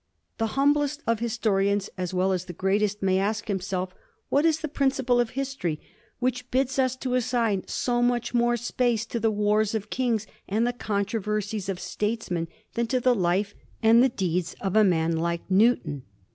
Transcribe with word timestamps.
The 0.39 0.47
humblest 0.57 1.03
of 1.05 1.19
historians 1.19 1.87
as 1.95 2.11
well 2.11 2.31
as 2.31 2.45
the 2.45 2.53
greatest 2.53 3.03
may 3.03 3.19
ask 3.19 3.45
himself 3.47 3.93
what 4.29 4.45
is 4.45 4.61
the 4.61 4.67
principle 4.67 5.19
of 5.19 5.29
history 5.37 5.79
which 6.17 6.49
bids 6.49 6.79
us 6.79 6.95
to 6.95 7.13
assign 7.13 7.65
so 7.67 8.01
much 8.01 8.33
more 8.33 8.57
space 8.57 9.05
to 9.05 9.19
the 9.19 9.29
wars 9.29 9.75
of 9.75 9.91
kings 9.91 10.25
and 10.49 10.65
the 10.65 10.73
controversies 10.73 11.69
of 11.69 11.79
statesmen 11.79 12.47
than 12.73 12.87
to 12.87 12.99
the 12.99 13.13
life 13.13 13.53
and 13.83 14.01
the 14.01 14.09
deeds 14.09 14.55
of 14.59 14.75
a 14.75 14.83
man 14.83 15.17
like 15.17 15.41
Newton. 15.51 16.01